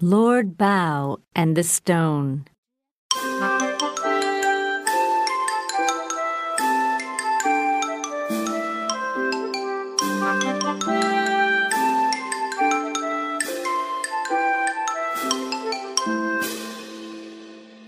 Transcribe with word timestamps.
Lord 0.00 0.56
Bao 0.56 1.18
and 1.34 1.56
the 1.56 1.64
Stone. 1.64 2.46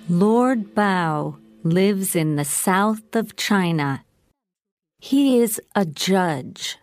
Lord 0.09 0.75
Bao 0.75 1.39
lives 1.63 2.17
in 2.17 2.35
the 2.35 2.45
south 2.45 3.15
of 3.15 3.37
China. 3.37 4.05
He 4.99 5.39
is 5.39 5.61
a 5.77 5.85
judge, 5.85 6.77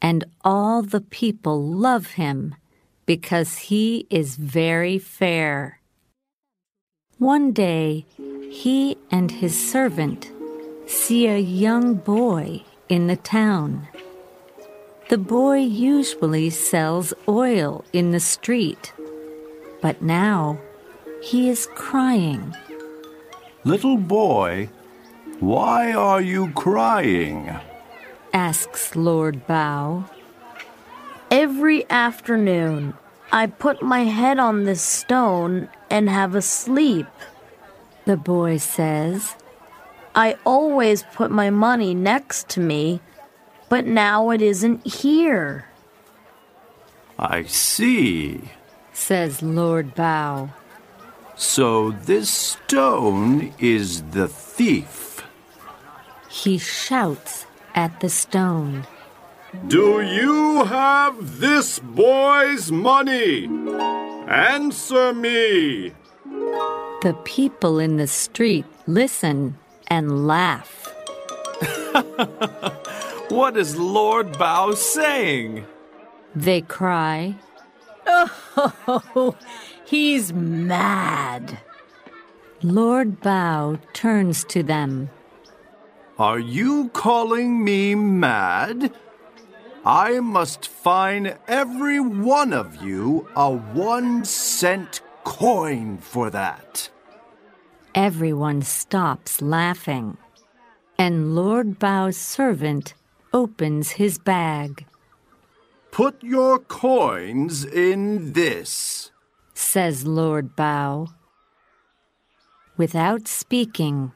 and 0.00 0.24
all 0.42 0.82
the 0.82 1.02
people 1.02 1.62
love 1.62 2.12
him 2.12 2.54
because 3.08 3.56
he 3.72 4.06
is 4.10 4.36
very 4.36 4.98
fair. 4.98 5.80
One 7.16 7.52
day, 7.52 8.04
he 8.50 8.98
and 9.10 9.30
his 9.30 9.56
servant 9.56 10.30
see 10.86 11.26
a 11.26 11.38
young 11.38 11.94
boy 11.94 12.64
in 12.90 13.06
the 13.06 13.16
town. 13.16 13.88
The 15.08 15.16
boy 15.16 15.56
usually 15.56 16.50
sells 16.50 17.14
oil 17.26 17.82
in 17.94 18.10
the 18.10 18.20
street, 18.20 18.92
but 19.80 20.02
now 20.02 20.60
he 21.22 21.48
is 21.48 21.66
crying. 21.74 22.54
Little 23.64 23.96
boy, 23.96 24.68
why 25.40 25.94
are 25.94 26.20
you 26.20 26.52
crying? 26.52 27.56
asks 28.34 28.94
Lord 28.94 29.46
Bao. 29.46 30.04
Every 31.58 31.90
afternoon, 31.90 32.94
I 33.32 33.48
put 33.48 33.82
my 33.82 34.04
head 34.04 34.38
on 34.38 34.62
this 34.62 34.80
stone 34.80 35.68
and 35.90 36.08
have 36.08 36.36
a 36.36 36.40
sleep. 36.40 37.08
The 38.04 38.16
boy 38.16 38.58
says, 38.58 39.34
I 40.14 40.36
always 40.46 41.02
put 41.02 41.32
my 41.32 41.50
money 41.50 41.94
next 41.96 42.48
to 42.50 42.60
me, 42.60 43.00
but 43.68 43.86
now 43.86 44.30
it 44.30 44.40
isn't 44.40 44.86
here. 44.86 45.66
I 47.18 47.42
see, 47.42 48.40
says 48.92 49.42
Lord 49.42 49.96
Bao. 49.96 50.50
So 51.34 51.90
this 51.90 52.30
stone 52.30 53.52
is 53.58 54.02
the 54.12 54.28
thief. 54.28 55.24
He 56.30 56.56
shouts 56.56 57.46
at 57.74 57.98
the 57.98 58.08
stone. 58.08 58.86
Do 59.66 60.02
you 60.02 60.64
have 60.64 61.40
this 61.40 61.78
boy's 61.78 62.70
money? 62.70 63.46
Answer 64.28 65.14
me. 65.14 65.92
The 67.00 67.16
people 67.24 67.78
in 67.78 67.96
the 67.96 68.06
street 68.06 68.66
listen 68.86 69.56
and 69.86 70.26
laugh. 70.26 70.94
what 73.30 73.56
is 73.56 73.78
Lord 73.78 74.34
Bao 74.34 74.76
saying? 74.76 75.64
They 76.34 76.60
cry. 76.60 77.36
Oh, 78.06 79.34
he's 79.86 80.32
mad. 80.32 81.58
Lord 82.62 83.20
Bao 83.22 83.78
turns 83.94 84.44
to 84.44 84.62
them. 84.62 85.08
Are 86.18 86.38
you 86.38 86.90
calling 86.90 87.64
me 87.64 87.94
mad? 87.94 88.92
I 89.88 90.20
must 90.20 90.68
fine 90.68 91.38
every 91.48 91.98
one 91.98 92.52
of 92.52 92.82
you 92.82 93.26
a 93.34 93.50
one 93.50 94.22
cent 94.26 95.00
coin 95.24 95.96
for 95.96 96.28
that. 96.28 96.90
Everyone 97.94 98.60
stops 98.60 99.40
laughing, 99.40 100.18
and 100.98 101.34
Lord 101.34 101.78
Bao's 101.78 102.18
servant 102.18 102.92
opens 103.32 103.92
his 103.92 104.18
bag. 104.18 104.84
Put 105.90 106.22
your 106.22 106.58
coins 106.58 107.64
in 107.64 108.34
this, 108.34 109.10
says 109.54 110.06
Lord 110.06 110.54
Bao. 110.54 111.14
Without 112.76 113.26
speaking, 113.26 114.12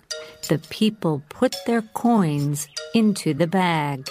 the 0.50 0.58
people 0.58 1.22
put 1.30 1.56
their 1.64 1.80
coins 1.80 2.68
into 2.94 3.32
the 3.32 3.46
bag. 3.46 4.06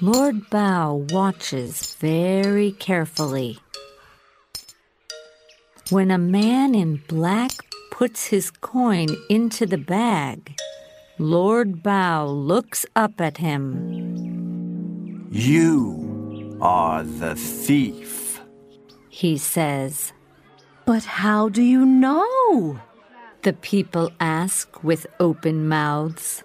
Lord 0.00 0.48
Bao 0.48 1.10
watches 1.10 1.96
very 1.96 2.70
carefully. 2.70 3.58
When 5.90 6.12
a 6.12 6.18
man 6.18 6.76
in 6.76 7.02
black 7.08 7.50
puts 7.90 8.26
his 8.26 8.52
coin 8.52 9.08
into 9.28 9.66
the 9.66 9.76
bag, 9.76 10.54
Lord 11.18 11.82
Bao 11.82 12.28
looks 12.28 12.86
up 12.94 13.20
at 13.20 13.38
him. 13.38 15.26
You 15.32 16.56
are 16.60 17.02
the 17.02 17.34
thief, 17.34 18.40
he 19.08 19.36
says. 19.36 20.12
But 20.86 21.02
how 21.04 21.48
do 21.48 21.62
you 21.62 21.84
know? 21.84 22.78
The 23.42 23.52
people 23.52 24.12
ask 24.20 24.84
with 24.84 25.08
open 25.18 25.66
mouths. 25.66 26.44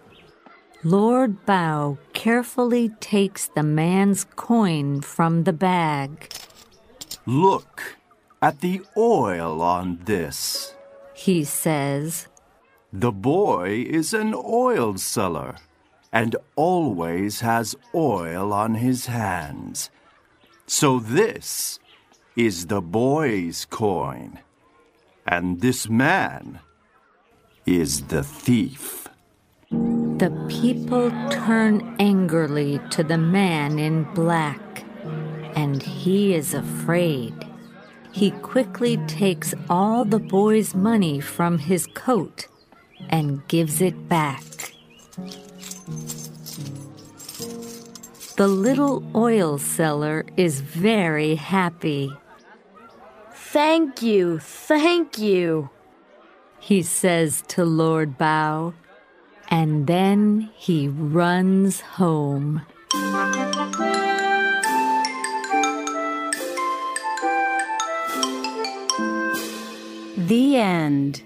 Lord 0.86 1.46
Bao 1.46 1.98
carefully 2.12 2.90
takes 3.00 3.48
the 3.48 3.64
man's 3.64 4.26
coin 4.36 5.00
from 5.00 5.46
the 5.46 5.54
bag. 5.54 6.30
Look 7.26 7.98
at 8.42 8.60
the 8.60 8.82
oil 8.98 9.62
on 9.62 10.00
this, 10.04 10.76
he 11.14 11.46
says. 11.46 12.28
The 12.92 13.14
boy 13.14 13.86
is 13.88 14.14
an 14.14 14.36
oil 14.36 14.98
seller 14.98 15.56
and 16.12 16.36
always 16.58 17.40
has 17.40 17.76
oil 17.96 18.52
on 18.52 18.76
his 18.76 19.06
hands. 19.06 19.90
So 20.68 21.00
this 21.00 21.80
is 22.36 22.68
the 22.68 22.82
boy's 22.82 23.66
coin, 23.66 24.40
and 25.26 25.62
this 25.62 25.88
man 25.88 26.60
is 27.66 28.04
the 28.08 28.24
thief. 28.24 29.03
The 30.18 30.31
people 30.47 31.12
turn 31.31 31.96
angrily 32.00 32.79
to 32.91 33.03
the 33.03 33.18
man 33.18 33.79
in 33.79 34.03
black, 34.13 34.84
and 35.56 35.81
he 35.81 36.34
is 36.34 36.53
afraid. 36.53 37.34
He 38.12 38.31
quickly 38.31 38.97
takes 39.07 39.53
all 39.69 40.06
the 40.06 40.19
boy's 40.19 40.75
money 40.75 41.19
from 41.19 41.57
his 41.57 41.88
coat 41.88 42.47
and 43.09 43.46
gives 43.47 43.81
it 43.81 44.07
back. 44.07 44.44
The 48.38 48.47
little 48.47 49.03
oil 49.16 49.57
seller 49.57 50.25
is 50.38 50.62
very 50.62 51.35
happy. 51.35 52.12
Thank 53.34 54.02
you, 54.02 54.40
thank 54.40 55.18
you, 55.18 55.69
he 56.59 56.81
says 56.81 57.44
to 57.50 57.66
Lord 57.66 58.18
Bao, 58.18 58.73
and 59.53 59.86
then 59.86 60.50
he 60.56 60.88
runs 60.88 61.80
home. 61.80 62.64
The 70.18 70.58
end. 70.58 71.22